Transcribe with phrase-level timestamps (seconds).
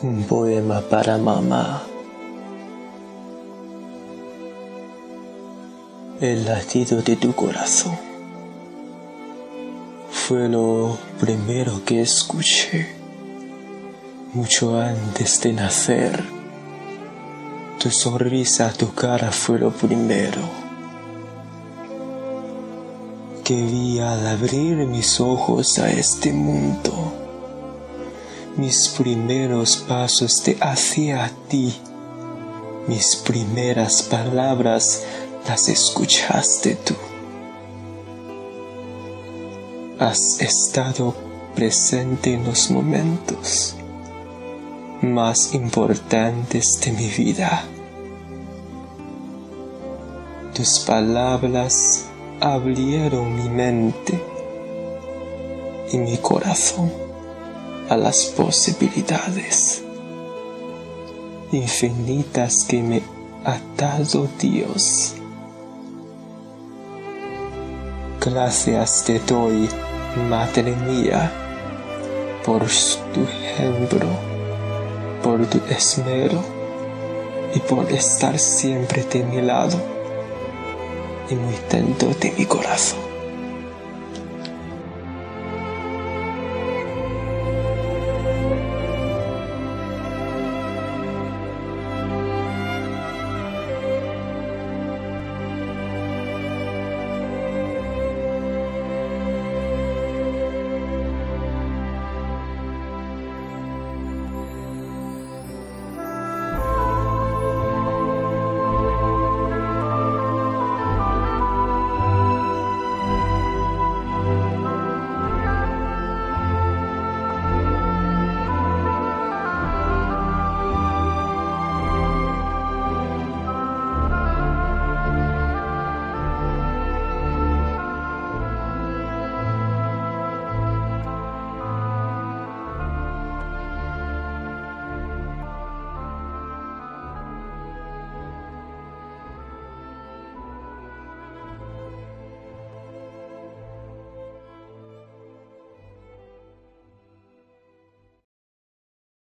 [0.00, 1.82] Un poema para mamá.
[6.20, 7.98] El latido de tu corazón
[10.08, 12.94] fue lo primero que escuché,
[14.34, 16.22] mucho antes de nacer.
[17.80, 20.42] Tu sonrisa, tu cara fue lo primero
[23.42, 27.27] que vi al abrir mis ojos a este mundo.
[28.58, 31.72] Mis primeros pasos de hacia ti,
[32.88, 35.04] mis primeras palabras
[35.46, 36.94] las escuchaste tú.
[40.00, 41.14] Has estado
[41.54, 43.76] presente en los momentos
[45.02, 47.62] más importantes de mi vida.
[50.52, 52.06] Tus palabras
[52.40, 54.20] abrieron mi mente
[55.92, 57.07] y mi corazón
[57.88, 59.82] a las posibilidades
[61.52, 63.02] infinitas que me
[63.44, 65.14] ha dado Dios.
[68.20, 69.68] Gracias te doy,
[70.28, 71.30] Madre mía,
[72.44, 74.06] por tu ejemplo,
[75.22, 76.42] por tu esmero
[77.54, 79.80] y por estar siempre de mi lado
[81.30, 83.07] y muy dentro de mi corazón.